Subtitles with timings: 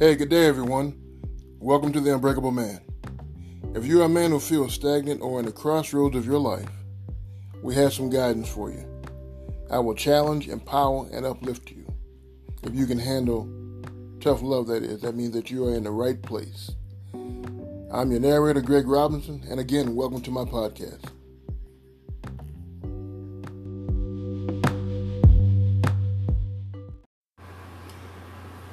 [0.00, 0.98] Hey, good day, everyone.
[1.58, 2.80] Welcome to The Unbreakable Man.
[3.74, 6.70] If you're a man who feels stagnant or in the crossroads of your life,
[7.62, 8.82] we have some guidance for you.
[9.70, 11.86] I will challenge, empower, and uplift you.
[12.62, 13.46] If you can handle
[14.20, 16.70] tough love, that is, that means that you are in the right place.
[17.12, 21.10] I'm your narrator, Greg Robinson, and again, welcome to my podcast.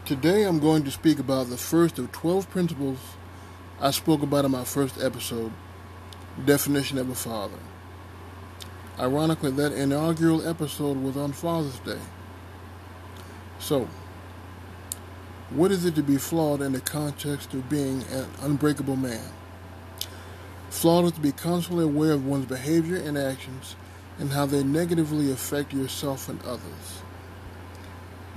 [0.08, 2.98] Today I'm going to speak about the first of 12 principles
[3.82, 5.52] I spoke about in my first episode
[6.46, 7.60] Definition of a Father.
[8.98, 12.00] Ironically, that inaugural episode was on Father's Day.
[13.60, 13.90] So,
[15.50, 19.34] what is it to be flawed in the context of being an unbreakable man?
[20.70, 23.76] Flawed is to be constantly aware of one's behavior and actions
[24.20, 27.02] and how they negatively affect yourself and others.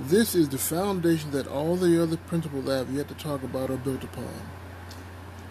[0.05, 3.69] This is the foundation that all the other principles I have yet to talk about
[3.69, 4.33] are built upon.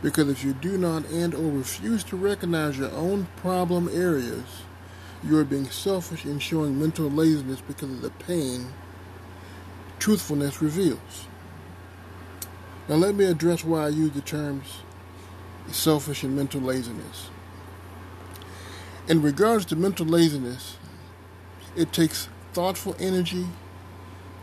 [0.03, 4.63] Because if you do not and or refuse to recognize your own problem areas,
[5.23, 8.73] you are being selfish and showing mental laziness because of the pain
[10.01, 11.29] truthfulness reveals.
[12.89, 14.81] Now let me address why I use the terms
[15.71, 17.31] selfish and mental laziness.
[19.07, 20.77] In regards to mental laziness,
[21.77, 23.47] it takes thoughtful energy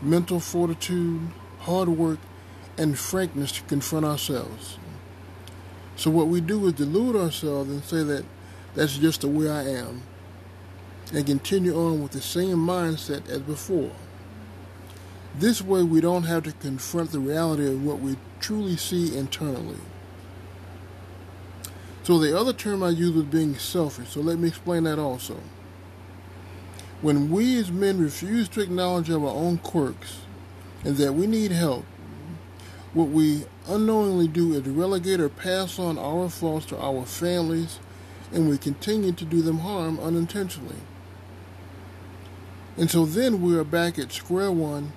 [0.00, 1.20] mental fortitude,
[1.60, 2.18] hard work,
[2.76, 4.78] and frankness to confront ourselves.
[5.96, 8.24] So, what we do is delude ourselves and say that
[8.74, 10.02] that's just the way I am,
[11.12, 13.90] and continue on with the same mindset as before.
[15.34, 19.78] This way, we don't have to confront the reality of what we truly see internally.
[22.04, 25.36] So, the other term I use was being selfish, so let me explain that also.
[27.00, 30.22] When we as men refuse to acknowledge our own quirks
[30.84, 31.84] and that we need help,
[32.92, 37.78] what we unknowingly do is relegate or pass on our faults to our families,
[38.32, 40.80] and we continue to do them harm unintentionally.
[42.76, 44.92] And so then we are back at square one,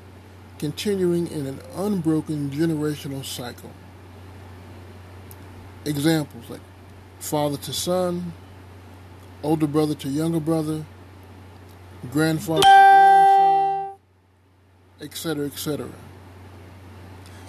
[0.58, 3.72] continuing in an unbroken generational cycle.
[5.86, 6.62] Examples like
[7.20, 8.34] father to son,
[9.44, 10.86] older brother to younger brother,
[12.10, 12.68] grandfather
[15.02, 15.90] etc., etc.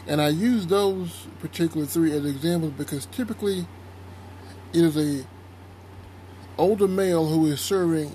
[0.07, 3.67] And I use those particular three as examples because typically
[4.73, 5.25] it is a
[6.59, 8.15] older male who is serving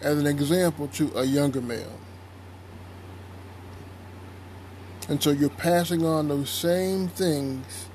[0.00, 1.98] as an example to a younger male.
[5.08, 7.86] And so you're passing on those same things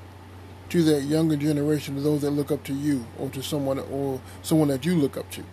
[0.70, 4.22] to that younger generation, to those that look up to you, or to someone, or
[4.42, 5.44] someone that you look up to.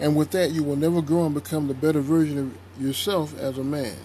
[0.00, 3.58] And with that, you will never grow and become the better version of yourself as
[3.58, 3.96] a man.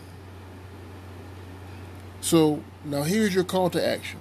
[2.21, 4.19] So, now here's your call to action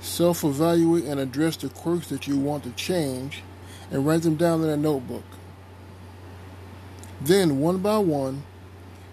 [0.00, 3.42] self evaluate and address the quirks that you want to change
[3.90, 5.24] and write them down in a notebook.
[7.20, 8.44] Then, one by one,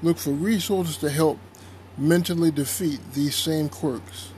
[0.01, 1.39] look for resources to help
[1.97, 4.31] mentally defeat these same quirks.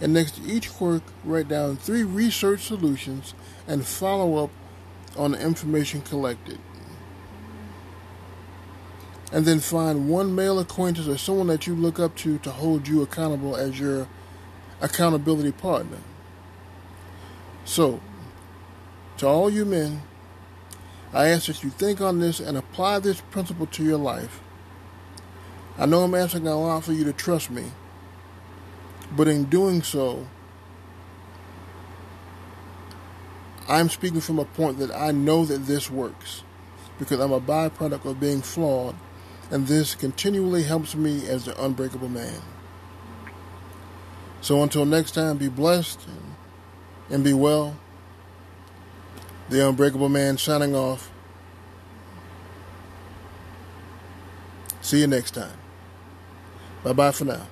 [0.00, 3.34] And next to each quirk, write down three research solutions
[3.66, 4.50] and follow up
[5.16, 6.58] on the information collected.
[9.32, 12.88] And then find one male acquaintance or someone that you look up to to hold
[12.88, 14.08] you accountable as your
[14.80, 15.98] accountability partner.
[17.64, 18.00] So,
[19.18, 20.02] to all you men,
[21.12, 24.40] I ask that you think on this and apply this principle to your life.
[25.76, 27.64] I know I'm asking a lot for you to trust me,
[29.16, 30.26] but in doing so,
[33.68, 36.42] I'm speaking from a point that I know that this works
[36.98, 38.96] because I'm a byproduct of being flawed,
[39.50, 42.40] and this continually helps me as the unbreakable man.
[44.40, 46.00] So until next time, be blessed
[47.10, 47.76] and be well.
[49.48, 51.10] The Unbreakable Man signing off.
[54.82, 55.56] See you next time.
[56.84, 57.46] Bye bye for now.